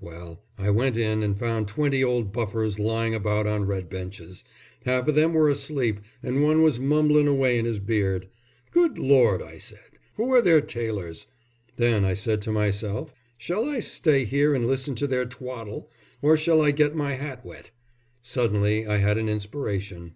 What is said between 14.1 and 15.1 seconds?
here and listen to